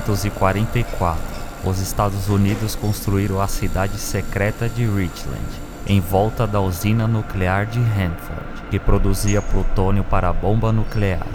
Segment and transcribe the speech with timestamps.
[0.00, 1.22] 1944,
[1.64, 5.40] os Estados Unidos construíram a cidade secreta de Richland,
[5.86, 11.26] em volta da usina nuclear de Hanford, que produzia plutônio para a bomba nuclear.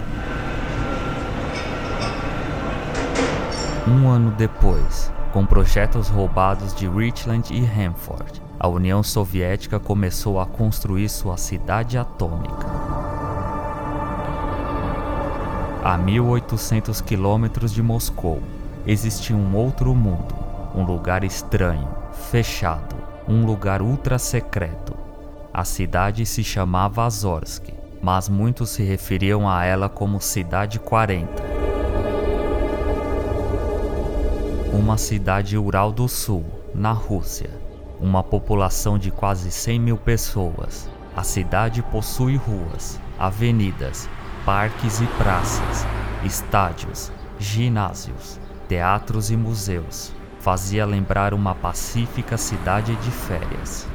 [3.88, 10.46] Um ano depois, com projetos roubados de Richland e Hanford, a União Soviética começou a
[10.46, 12.91] construir sua cidade atômica.
[15.84, 18.40] A 1800 quilômetros de Moscou,
[18.86, 20.32] existia um outro mundo,
[20.76, 21.88] um lugar estranho,
[22.30, 22.94] fechado,
[23.26, 24.96] um lugar ultra secreto.
[25.52, 27.64] A cidade se chamava Azorsk,
[28.00, 31.42] mas muitos se referiam a ela como Cidade 40.
[34.72, 37.50] Uma cidade rural do sul, na Rússia,
[38.00, 40.88] uma população de quase 100 mil pessoas.
[41.16, 44.08] A cidade possui ruas, avenidas,
[44.44, 45.86] parques e praças,
[46.24, 50.12] estádios, ginásios, teatros e museus.
[50.40, 53.86] Fazia lembrar uma pacífica cidade de férias.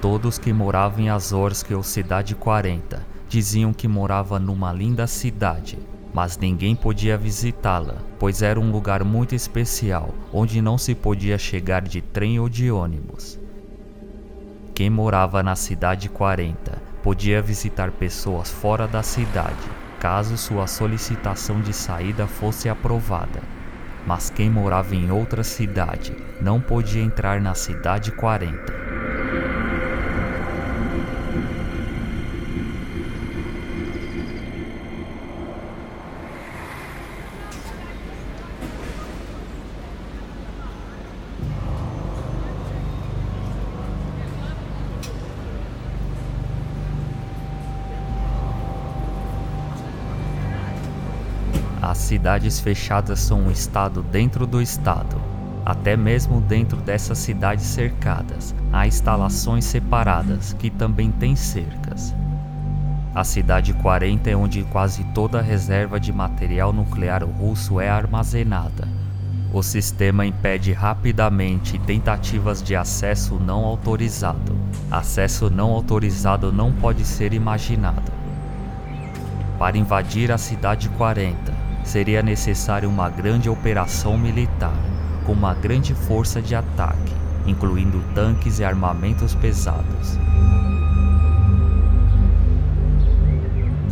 [0.00, 5.78] Todos que moravam em Azorsk ou Cidade 40 diziam que morava numa linda cidade,
[6.12, 11.82] mas ninguém podia visitá-la, pois era um lugar muito especial onde não se podia chegar
[11.82, 13.38] de trem ou de ônibus.
[14.80, 19.68] Quem morava na cidade 40 podia visitar pessoas fora da cidade,
[20.00, 23.42] caso sua solicitação de saída fosse aprovada.
[24.06, 28.89] Mas quem morava em outra cidade não podia entrar na cidade 40.
[52.20, 55.16] Cidades fechadas são um estado dentro do estado.
[55.64, 62.14] Até mesmo dentro dessas cidades cercadas, há instalações separadas que também têm cercas.
[63.14, 68.86] A cidade 40 é onde quase toda a reserva de material nuclear russo é armazenada.
[69.50, 74.54] O sistema impede rapidamente tentativas de acesso não autorizado.
[74.90, 78.12] Acesso não autorizado não pode ser imaginado.
[79.58, 84.74] Para invadir a cidade 40, seria necessária uma grande operação militar,
[85.24, 87.12] com uma grande força de ataque,
[87.46, 90.18] incluindo tanques e armamentos pesados.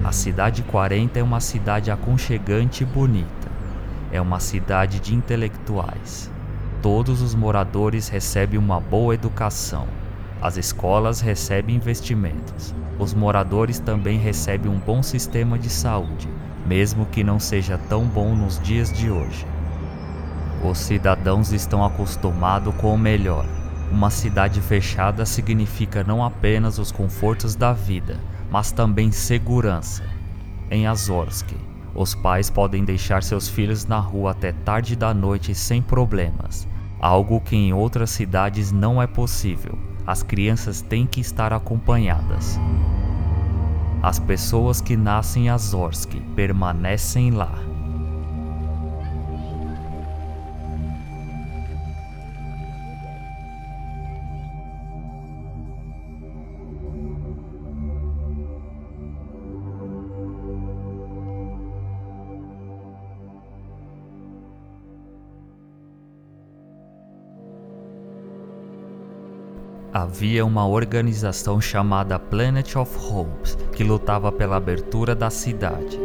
[0.04, 3.48] A Cidade 40 é uma cidade aconchegante e bonita.
[4.10, 6.30] É uma cidade de intelectuais.
[6.80, 9.86] Todos os moradores recebem uma boa educação.
[10.40, 12.74] As escolas recebem investimentos.
[12.98, 16.28] Os moradores também recebem um bom sistema de saúde
[16.68, 19.46] mesmo que não seja tão bom nos dias de hoje.
[20.62, 23.46] Os cidadãos estão acostumados com o melhor.
[23.90, 28.20] Uma cidade fechada significa não apenas os confortos da vida,
[28.50, 30.02] mas também segurança.
[30.70, 31.48] Em Azorsk,
[31.94, 36.68] os pais podem deixar seus filhos na rua até tarde da noite sem problemas,
[37.00, 39.78] algo que em outras cidades não é possível.
[40.06, 42.60] As crianças têm que estar acompanhadas.
[44.02, 47.67] As pessoas que nascem em Azorsk permanecem lá.
[70.00, 75.98] Havia uma organização chamada Planet of Hopes que lutava pela abertura da cidade.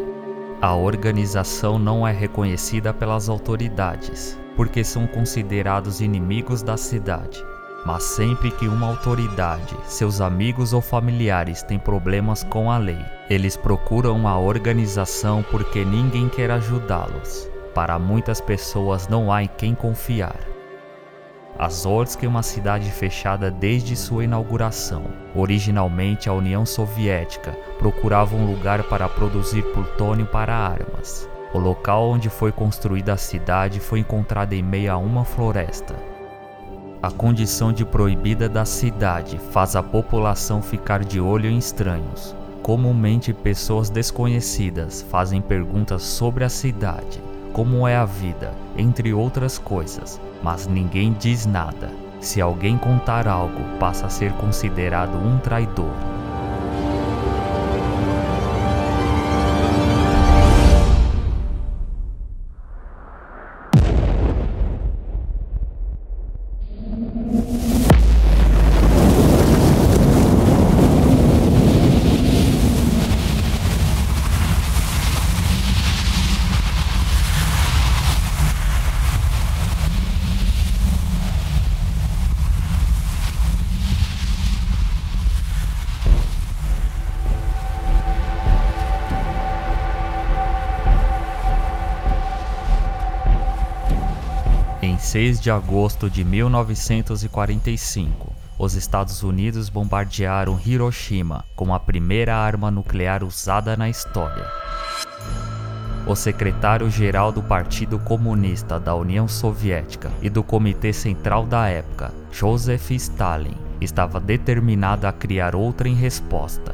[0.59, 7.39] A organização não é reconhecida pelas autoridades, porque são considerados inimigos da cidade.
[7.85, 13.55] Mas sempre que uma autoridade, seus amigos ou familiares têm problemas com a lei, eles
[13.55, 17.47] procuram a organização porque ninguém quer ajudá-los.
[17.75, 20.52] Para muitas pessoas não há em quem confiar.
[21.57, 25.03] Azorsk é uma cidade fechada desde sua inauguração.
[25.35, 31.29] Originalmente, a União Soviética procurava um lugar para produzir plutônio para armas.
[31.53, 35.95] O local onde foi construída a cidade foi encontrado em meio a uma floresta.
[37.01, 42.35] A condição de proibida da cidade faz a população ficar de olho em estranhos.
[42.63, 47.21] Comumente, pessoas desconhecidas fazem perguntas sobre a cidade
[47.53, 51.89] como é a vida, entre outras coisas, mas ninguém diz nada.
[52.19, 56.12] Se alguém contar algo, passa a ser considerado um traidor.
[95.43, 103.75] De agosto de 1945, os Estados Unidos bombardearam Hiroshima com a primeira arma nuclear usada
[103.75, 104.47] na história.
[106.07, 112.91] O secretário-geral do Partido Comunista da União Soviética e do Comitê Central da época, Joseph
[112.91, 116.73] Stalin, estava determinado a criar outra em resposta.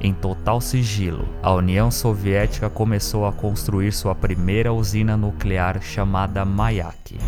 [0.00, 7.18] Em total sigilo, a União Soviética começou a construir sua primeira usina nuclear chamada Mayak.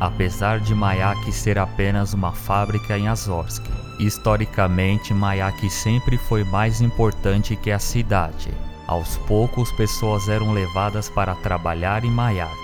[0.00, 3.62] Apesar de Mayak ser apenas uma fábrica em Azovsk,
[3.98, 8.50] historicamente Mayak sempre foi mais importante que a cidade.
[8.86, 12.54] Aos poucos, pessoas eram levadas para trabalhar em Mayak,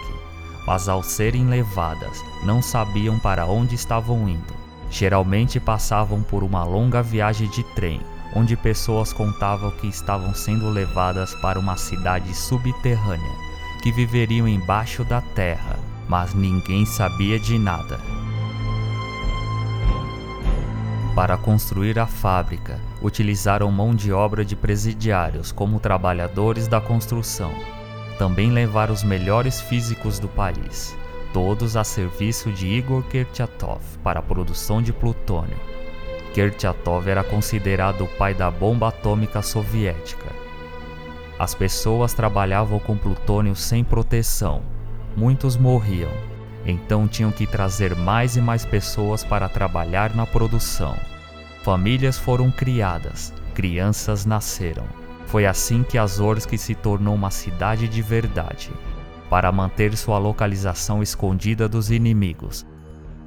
[0.67, 4.55] mas ao serem levadas, não sabiam para onde estavam indo.
[4.91, 8.01] Geralmente passavam por uma longa viagem de trem
[8.35, 13.33] onde pessoas contavam que estavam sendo levadas para uma cidade subterrânea,
[13.83, 15.77] que viveriam embaixo da terra,
[16.11, 18.01] mas ninguém sabia de nada.
[21.15, 27.55] Para construir a fábrica, utilizaram mão de obra de presidiários como trabalhadores da construção.
[28.19, 30.97] Também levaram os melhores físicos do país,
[31.33, 35.57] todos a serviço de Igor Kurchatov para a produção de plutônio.
[36.35, 40.27] Kurchatov era considerado o pai da bomba atômica soviética.
[41.39, 44.80] As pessoas trabalhavam com plutônio sem proteção.
[45.21, 46.11] Muitos morriam,
[46.65, 50.97] então tinham que trazer mais e mais pessoas para trabalhar na produção.
[51.63, 54.87] Famílias foram criadas, crianças nasceram.
[55.27, 58.71] Foi assim que Azorsk se tornou uma cidade de verdade.
[59.29, 62.65] Para manter sua localização escondida dos inimigos,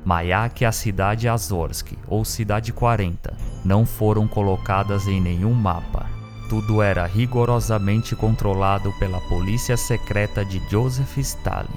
[0.03, 6.22] Mayak e a cidade Azorsk, ou Cidade 40, não foram colocadas em nenhum mapa.
[6.53, 11.67] Tudo era rigorosamente controlado pela polícia secreta de Joseph Stalin.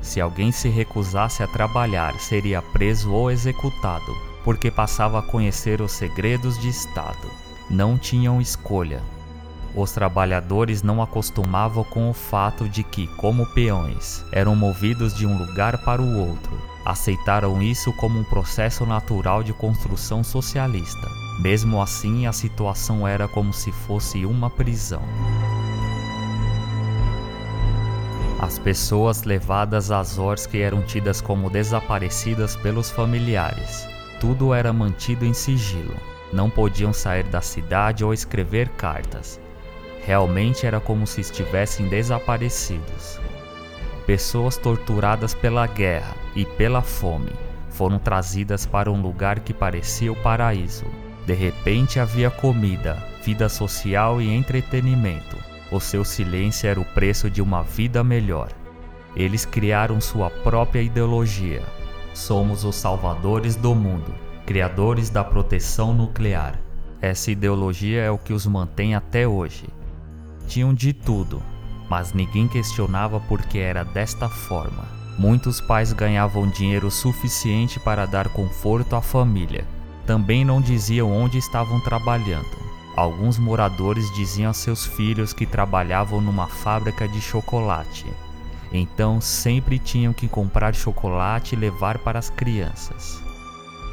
[0.00, 5.90] Se alguém se recusasse a trabalhar, seria preso ou executado, porque passava a conhecer os
[5.90, 7.28] segredos de Estado.
[7.68, 9.02] Não tinham escolha.
[9.74, 15.36] Os trabalhadores não acostumavam com o fato de que, como peões, eram movidos de um
[15.36, 21.23] lugar para o outro aceitaram isso como um processo natural de construção socialista.
[21.38, 25.02] Mesmo assim, a situação era como se fosse uma prisão.
[28.40, 33.88] As pessoas levadas às Orsk eram tidas como desaparecidas pelos familiares.
[34.20, 35.94] Tudo era mantido em sigilo.
[36.32, 39.40] Não podiam sair da cidade ou escrever cartas.
[40.04, 43.18] Realmente era como se estivessem desaparecidos.
[44.06, 47.32] Pessoas torturadas pela guerra e pela fome
[47.70, 50.84] foram trazidas para um lugar que parecia o paraíso.
[51.26, 55.36] De repente havia comida, vida social e entretenimento.
[55.70, 58.48] O seu silêncio era o preço de uma vida melhor.
[59.16, 61.62] Eles criaram sua própria ideologia.
[62.12, 64.14] Somos os salvadores do mundo,
[64.44, 66.60] criadores da proteção nuclear.
[67.00, 69.64] Essa ideologia é o que os mantém até hoje.
[70.46, 71.42] Tinham de tudo,
[71.88, 74.84] mas ninguém questionava por que era desta forma.
[75.18, 79.64] Muitos pais ganhavam dinheiro suficiente para dar conforto à família.
[80.06, 82.64] Também não diziam onde estavam trabalhando.
[82.96, 88.06] Alguns moradores diziam a seus filhos que trabalhavam numa fábrica de chocolate.
[88.72, 93.22] Então sempre tinham que comprar chocolate e levar para as crianças.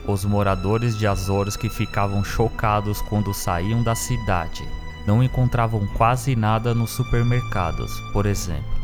[0.07, 4.67] Os moradores de Azores que ficavam chocados quando saíam da cidade
[5.05, 8.81] não encontravam quase nada nos supermercados, por exemplo.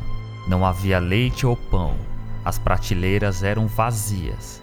[0.48, 1.96] Não havia leite ou pão,
[2.46, 4.62] as prateleiras eram vazias.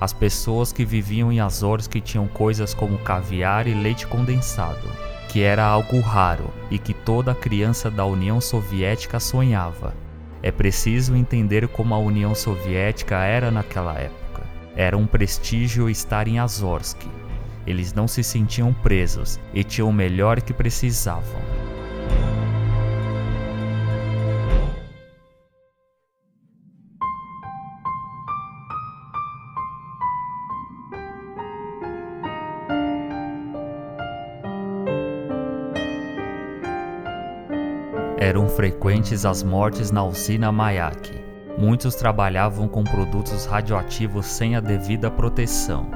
[0.00, 4.88] As pessoas que viviam em Azores que tinham coisas como caviar e leite condensado,
[5.28, 9.94] que era algo raro e que toda criança da União Soviética sonhava.
[10.42, 14.42] É preciso entender como a União Soviética era naquela época.
[14.76, 17.02] Era um prestígio estar em Azorsk,
[17.66, 21.55] eles não se sentiam presos e tinham o melhor que precisavam.
[38.26, 41.12] Eram frequentes as mortes na usina Mayak.
[41.56, 45.88] Muitos trabalhavam com produtos radioativos sem a devida proteção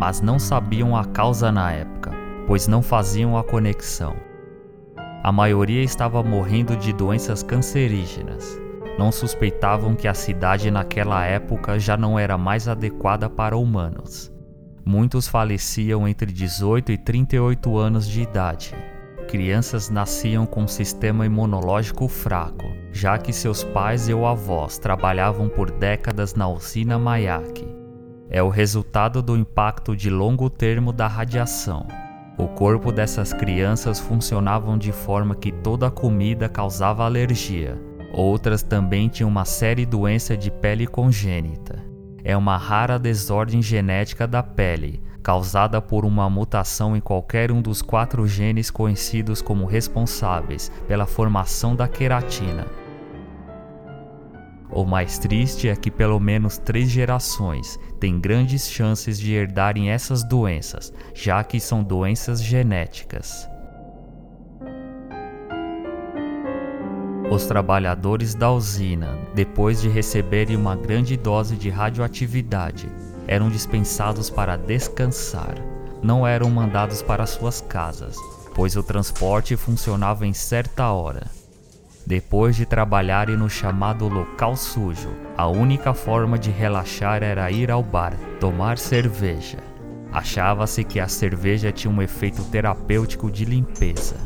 [0.00, 2.10] mas não sabiam a causa na época,
[2.46, 4.16] pois não faziam a conexão.
[5.22, 8.58] A maioria estava morrendo de doenças cancerígenas.
[8.98, 14.32] Não suspeitavam que a cidade naquela época já não era mais adequada para humanos.
[14.86, 18.74] Muitos faleciam entre 18 e 38 anos de idade.
[19.30, 25.70] Crianças nasciam com um sistema imunológico fraco já que seus pais e avós trabalhavam por
[25.70, 27.66] décadas na usina Mayak.
[28.28, 31.86] É o resultado do impacto de longo termo da radiação.
[32.38, 37.80] O corpo dessas crianças funcionavam de forma que toda a comida causava alergia.
[38.12, 41.89] Outras também tinham uma série de doença de pele congênita.
[42.24, 47.82] É uma rara desordem genética da pele, causada por uma mutação em qualquer um dos
[47.82, 52.66] quatro genes conhecidos como responsáveis pela formação da queratina.
[54.72, 60.22] O mais triste é que pelo menos três gerações têm grandes chances de herdarem essas
[60.22, 63.48] doenças, já que são doenças genéticas.
[67.30, 72.88] Os trabalhadores da usina, depois de receberem uma grande dose de radioatividade,
[73.24, 75.54] eram dispensados para descansar.
[76.02, 78.16] Não eram mandados para suas casas,
[78.52, 81.28] pois o transporte funcionava em certa hora.
[82.04, 87.82] Depois de trabalharem no chamado local sujo, a única forma de relaxar era ir ao
[87.82, 89.58] bar, tomar cerveja.
[90.10, 94.16] Achava-se que a cerveja tinha um efeito terapêutico de limpeza.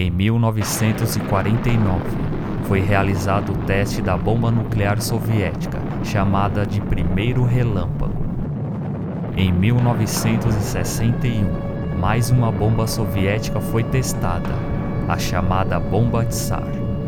[0.00, 2.04] Em 1949,
[2.68, 8.24] foi realizado o teste da bomba nuclear soviética, chamada de Primeiro Relâmpago.
[9.36, 14.54] Em 1961, mais uma bomba soviética foi testada,
[15.08, 16.62] a chamada Bomba Tsar,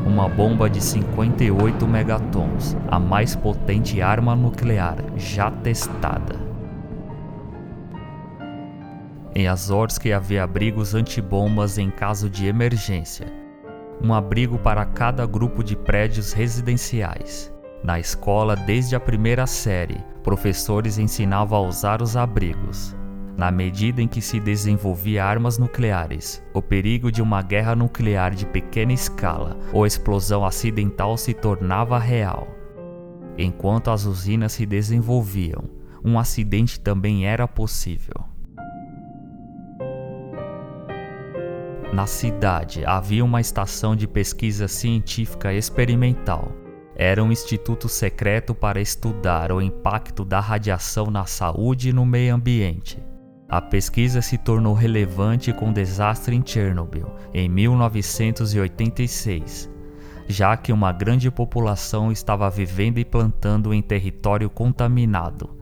[0.05, 6.50] uma bomba de 58 megatons, a mais potente arma nuclear já testada.
[9.33, 13.33] Em Azorsk havia abrigos antibombas em caso de emergência.
[14.03, 17.53] Um abrigo para cada grupo de prédios residenciais.
[17.85, 22.97] Na escola, desde a primeira série, professores ensinavam a usar os abrigos.
[23.37, 28.45] Na medida em que se desenvolvia armas nucleares, o perigo de uma guerra nuclear de
[28.45, 32.49] pequena escala ou explosão acidental se tornava real.
[33.39, 35.71] Enquanto as usinas se desenvolviam,
[36.05, 38.30] um acidente também era possível.
[41.93, 46.53] Na cidade havia uma estação de pesquisa científica experimental.
[46.95, 52.37] Era um instituto secreto para estudar o impacto da radiação na saúde e no meio
[52.37, 53.03] ambiente.
[53.49, 59.69] A pesquisa se tornou relevante com o desastre em Chernobyl em 1986,
[60.29, 65.59] já que uma grande população estava vivendo e plantando em território contaminado.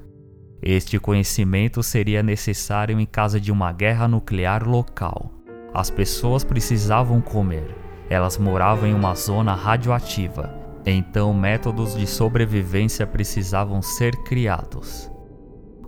[0.60, 5.37] Este conhecimento seria necessário em caso de uma guerra nuclear local.
[5.72, 7.76] As pessoas precisavam comer,
[8.08, 15.10] elas moravam em uma zona radioativa, então métodos de sobrevivência precisavam ser criados.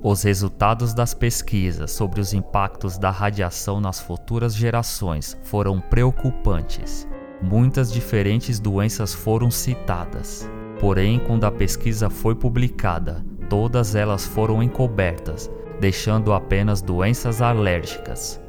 [0.02, 7.06] Os resultados das pesquisas sobre os impactos da radiação nas futuras gerações foram preocupantes.
[7.42, 10.48] Muitas diferentes doenças foram citadas.
[10.78, 18.40] Porém, quando a pesquisa foi publicada, todas elas foram encobertas, deixando apenas doenças alérgicas.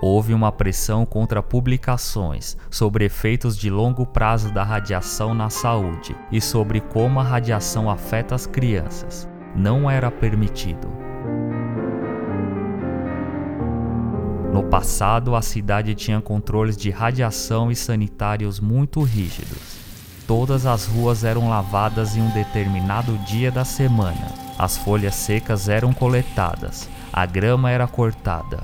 [0.00, 6.40] Houve uma pressão contra publicações sobre efeitos de longo prazo da radiação na saúde e
[6.40, 9.28] sobre como a radiação afeta as crianças.
[9.56, 10.88] Não era permitido.
[14.52, 19.78] No passado, a cidade tinha controles de radiação e sanitários muito rígidos.
[20.28, 24.32] Todas as ruas eram lavadas em um determinado dia da semana.
[24.56, 28.62] As folhas secas eram coletadas, a grama era cortada,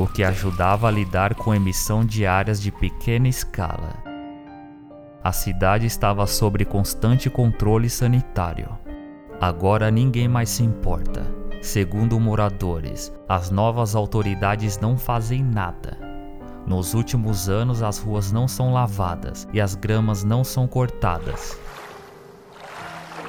[0.00, 4.02] o que ajudava a lidar com emissão de áreas de pequena escala.
[5.22, 8.70] A cidade estava sob constante controle sanitário.
[9.38, 11.26] Agora ninguém mais se importa.
[11.60, 15.98] Segundo moradores, as novas autoridades não fazem nada.
[16.66, 21.60] Nos últimos anos, as ruas não são lavadas e as gramas não são cortadas.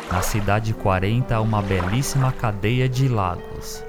[0.10, 3.84] Na cidade 40 há uma belíssima cadeia de lagos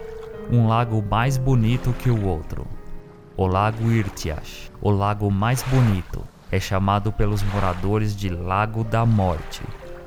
[0.51, 2.67] um lago mais bonito que o outro.
[3.43, 9.65] O Lago Irtiash, o lago mais bonito, é chamado pelos moradores de Lago da Morte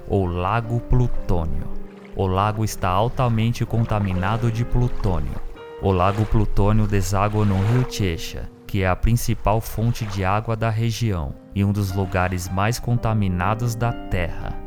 [0.08, 1.68] ou Lago Plutônio.
[2.15, 5.36] O lago está altamente contaminado de plutônio.
[5.82, 10.70] O Lago Plutônio deságua no rio Checha, que é a principal fonte de água da
[10.70, 14.58] região e um dos lugares mais contaminados da Terra.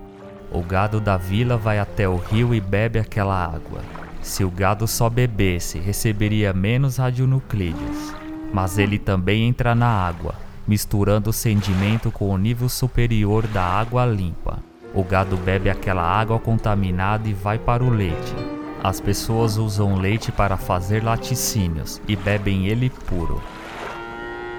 [0.52, 3.80] O gado da vila vai até o rio e bebe aquela água.
[4.20, 8.17] Se o gado só bebesse, receberia menos radionuclídeos.
[8.52, 10.35] Mas ele também entra na água,
[10.67, 14.59] misturando o sedimento com o nível superior da água limpa.
[14.95, 18.35] O gado bebe aquela água contaminada e vai para o leite.
[18.83, 23.43] As pessoas usam leite para fazer laticínios e bebem ele puro.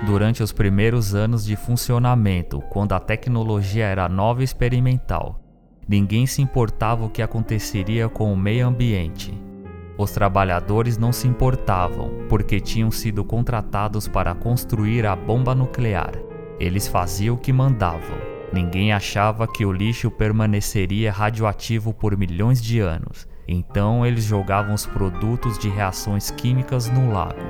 [0.06, 5.40] Durante os primeiros anos de funcionamento, quando a tecnologia era nova e experimental,
[5.88, 9.49] ninguém se importava o que aconteceria com o meio ambiente.
[10.00, 16.14] Os trabalhadores não se importavam, porque tinham sido contratados para construir a bomba nuclear.
[16.58, 18.18] Eles faziam o que mandavam.
[18.54, 24.86] Ninguém achava que o lixo permaneceria radioativo por milhões de anos, então eles jogavam os
[24.86, 27.44] produtos de reações químicas no lago.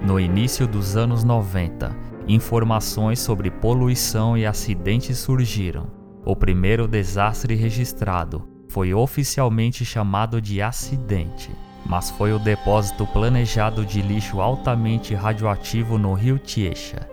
[0.00, 1.94] No início dos anos 90,
[2.26, 5.90] informações sobre poluição e acidentes surgiram.
[6.24, 11.50] O primeiro desastre registrado foi oficialmente chamado de acidente,
[11.84, 17.08] mas foi o depósito planejado de lixo altamente radioativo no rio Tietcha.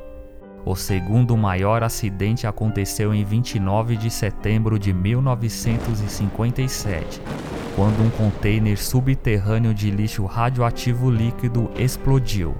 [0.65, 7.21] O segundo maior acidente aconteceu em 29 de setembro de 1957,
[7.75, 12.55] quando um container subterrâneo de lixo radioativo líquido explodiu.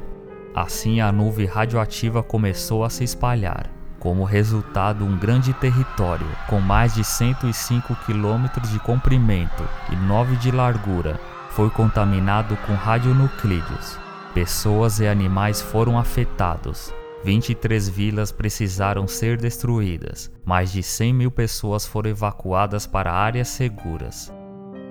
[0.54, 3.75] Assim, a nuvem radioativa começou a se espalhar
[4.06, 10.52] como resultado um grande território com mais de 105 quilômetros de comprimento e 9 de
[10.52, 11.20] largura
[11.50, 13.98] foi contaminado com radionuclídeos.
[14.32, 16.94] Pessoas e animais foram afetados.
[17.24, 20.32] 23 vilas precisaram ser destruídas.
[20.46, 24.32] Mais de 100 mil pessoas foram evacuadas para áreas seguras.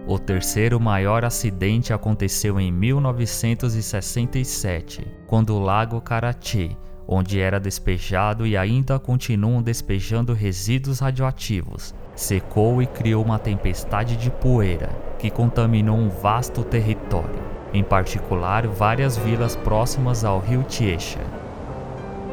[0.09, 8.57] O terceiro maior acidente aconteceu em 1967, quando o lago Karachi onde era despejado e
[8.57, 14.89] ainda continuam despejando resíduos radioativos, secou e criou uma tempestade de poeira
[15.19, 21.21] que contaminou um vasto território, em particular várias vilas próximas ao rio Tietcha.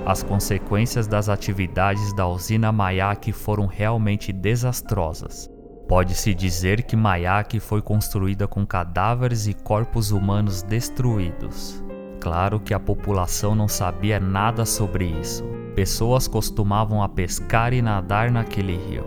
[0.05, 5.49] As consequências das atividades da usina Mayak foram realmente desastrosas.
[5.87, 11.83] Pode-se dizer que Mayak foi construída com cadáveres e corpos humanos destruídos.
[12.21, 15.43] Claro que a população não sabia nada sobre isso.
[15.75, 19.05] Pessoas costumavam a pescar e nadar naquele rio.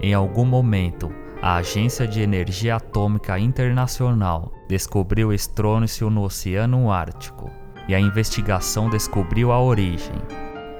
[0.00, 7.50] Em algum momento, a Agência de Energia Atômica Internacional descobriu estrôncio no Oceano Ártico
[7.86, 10.16] e a investigação descobriu a origem.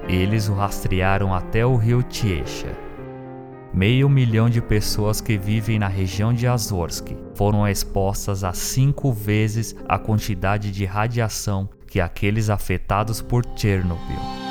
[0.07, 2.75] Eles o rastrearam até o rio Tietcha
[3.73, 9.75] meio milhão de pessoas que vivem na região de Azorsk foram expostas a cinco vezes
[9.87, 14.42] a quantidade de radiação que aqueles afetados por Chernobyl.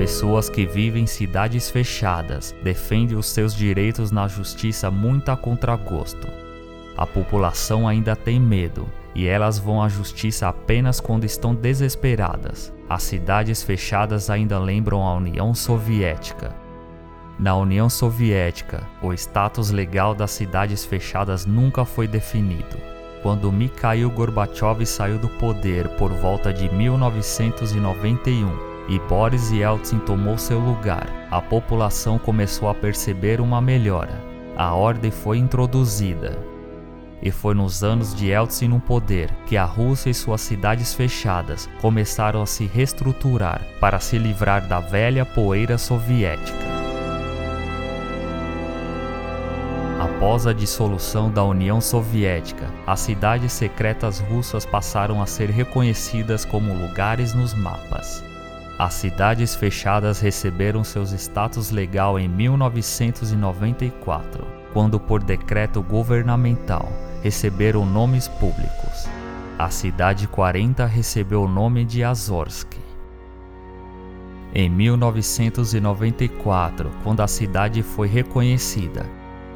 [0.00, 6.26] Pessoas que vivem em cidades fechadas defendem os seus direitos na justiça muito a contragosto.
[6.96, 12.72] A população ainda tem medo e elas vão à justiça apenas quando estão desesperadas.
[12.88, 16.56] As cidades fechadas ainda lembram a União Soviética.
[17.38, 22.78] Na União Soviética, o status legal das cidades fechadas nunca foi definido.
[23.22, 30.58] Quando Mikhail Gorbachev saiu do poder por volta de 1991, e Boris Yeltsin tomou seu
[30.58, 34.20] lugar, a população começou a perceber uma melhora.
[34.56, 36.36] A ordem foi introduzida.
[37.22, 41.70] E foi nos anos de Yeltsin no poder que a Rússia e suas cidades fechadas
[41.80, 46.58] começaram a se reestruturar para se livrar da velha poeira soviética.
[50.00, 56.74] Após a dissolução da União Soviética, as cidades secretas russas passaram a ser reconhecidas como
[56.74, 58.29] lugares nos mapas.
[58.80, 66.90] As cidades fechadas receberam seus status legal em 1994, quando por decreto governamental
[67.22, 69.06] receberam nomes públicos.
[69.58, 72.78] A cidade 40 recebeu o nome de Azorsk.
[74.54, 79.04] Em 1994, quando a cidade foi reconhecida,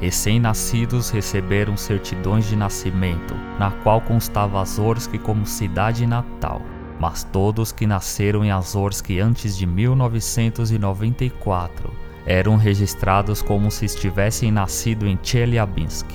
[0.01, 6.61] recém-nascidos receberam certidões de nascimento, na qual constava Azorsk como cidade natal
[7.05, 11.93] mas todos que nasceram em Azorsk antes de 1994
[12.25, 16.07] eram registrados como se estivessem nascido em Chelyabinsk.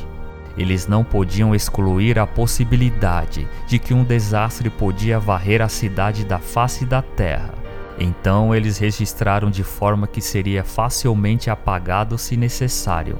[0.57, 6.39] Eles não podiam excluir a possibilidade de que um desastre podia varrer a cidade da
[6.39, 7.53] face da terra.
[7.99, 13.19] Então eles registraram de forma que seria facilmente apagado se necessário.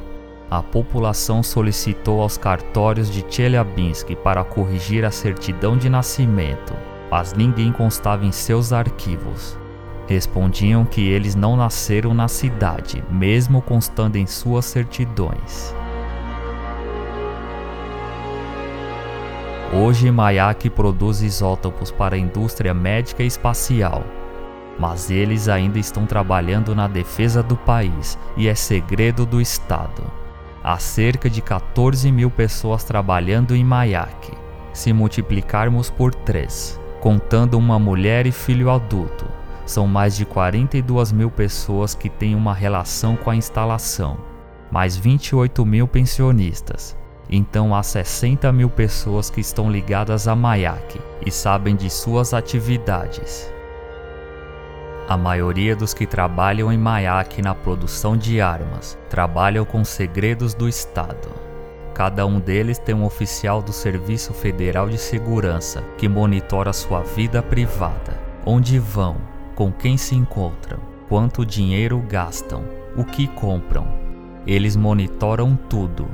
[0.50, 6.74] a população solicitou aos cartórios de Chelyabinsk para corrigir a certidão de nascimento,
[7.10, 9.58] mas ninguém constava em seus arquivos.
[10.08, 15.74] Respondiam que eles não nasceram na cidade, mesmo constando em suas certidões.
[19.72, 24.04] Hoje, Mayak produz isótopos para a indústria médica e espacial,
[24.80, 30.02] mas eles ainda estão trabalhando na defesa do país e é segredo do Estado.
[30.64, 34.32] Há cerca de 14 mil pessoas trabalhando em Mayak.
[34.74, 39.26] Se multiplicarmos por três, contando uma mulher e filho adulto,
[39.66, 44.18] são mais de 42 mil pessoas que têm uma relação com a instalação,
[44.72, 46.98] mais 28 mil pensionistas.
[47.30, 53.54] Então há 60 mil pessoas que estão ligadas a Mayak e sabem de suas atividades.
[55.08, 60.68] A maioria dos que trabalham em Mayak na produção de armas trabalham com segredos do
[60.68, 61.49] Estado.
[62.00, 67.44] Cada um deles tem um oficial do Serviço Federal de Segurança que monitora sua vida
[67.44, 69.18] privada, onde vão,
[69.54, 72.64] com quem se encontram, quanto dinheiro gastam,
[72.96, 73.86] o que compram.
[74.48, 76.08] Eles monitoram tudo.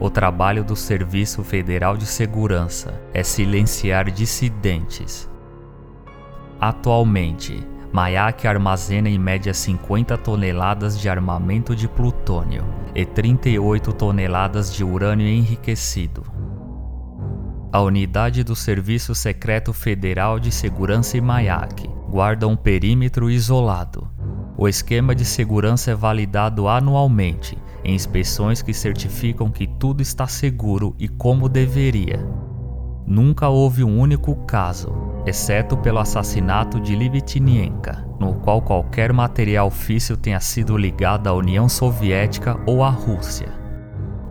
[0.00, 5.28] O trabalho do Serviço Federal de Segurança é silenciar dissidentes.
[6.58, 14.84] Atualmente, Mayak armazena em média 50 toneladas de armamento de plutônio e 38 toneladas de
[14.84, 16.24] urânio enriquecido.
[17.72, 24.08] A unidade do Serviço Secreto Federal de Segurança em Mayak guarda um perímetro isolado.
[24.56, 30.94] O esquema de segurança é validado anualmente em inspeções que certificam que tudo está seguro
[30.96, 32.24] e como deveria.
[33.04, 40.16] Nunca houve um único caso, exceto pelo assassinato de Livitinienka, no qual qualquer material físsil
[40.16, 43.48] tenha sido ligado à União Soviética ou à Rússia.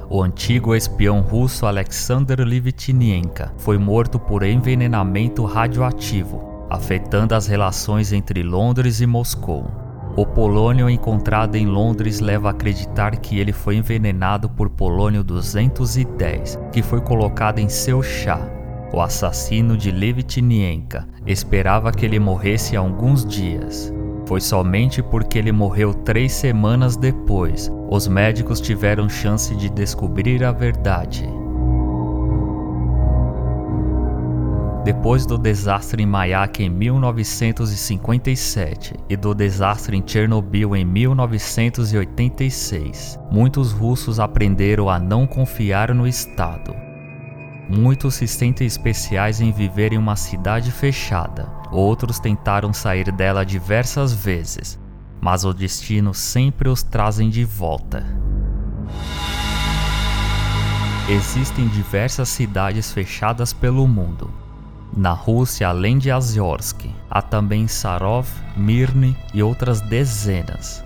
[0.10, 8.42] O antigo espião russo Alexander Livitinienka foi morto por envenenamento radioativo, afetando as relações entre
[8.42, 9.70] Londres e Moscou.
[10.16, 16.60] O polônio encontrado em Londres leva a acreditar que ele foi envenenado por polônio 210,
[16.72, 18.59] que foi colocado em seu chá.
[18.92, 23.94] O assassino de Livitinienka esperava que ele morresse há alguns dias.
[24.26, 30.52] Foi somente porque ele morreu três semanas depois, os médicos tiveram chance de descobrir a
[30.52, 31.30] verdade.
[34.84, 43.72] Depois do desastre em Mayak em 1957 e do desastre em Chernobyl em 1986, muitos
[43.72, 46.89] russos aprenderam a não confiar no Estado
[47.70, 54.12] Muitos se sentem especiais em viver em uma cidade fechada, outros tentaram sair dela diversas
[54.12, 54.80] vezes,
[55.22, 58.04] mas o destino sempre os trazem de volta.
[61.08, 64.34] Existem diversas cidades fechadas pelo mundo.
[64.98, 68.28] Na Rússia, além de Azyorsk, há também Sarov,
[68.58, 70.84] Mirny e outras dezenas.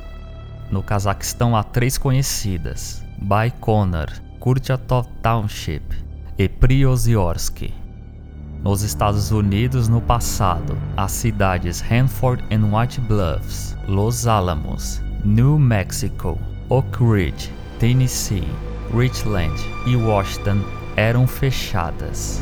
[0.69, 4.09] No Cazaquistão há três conhecidas: Baikonur,
[4.41, 6.03] Kurchatov Township
[6.37, 7.73] e Prioziorsky.
[8.63, 16.39] Nos Estados Unidos, no passado, as cidades Hanford and White Bluffs, Los Alamos, New Mexico,
[16.69, 18.47] Oak Ridge, Tennessee,
[18.93, 20.63] Richland e Washington
[20.95, 22.41] eram fechadas.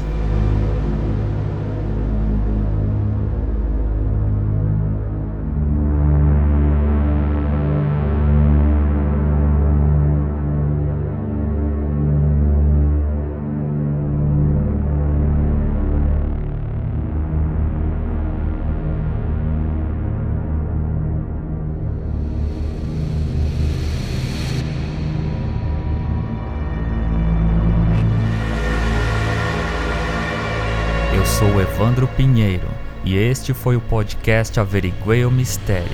[31.82, 32.68] Evandro Pinheiro
[33.04, 35.90] e este foi o podcast Averiguei o Mistério.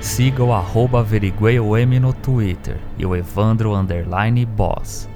[0.00, 5.08] Siga o arroba averigueiom no Twitter e o Evandro Underline Boss.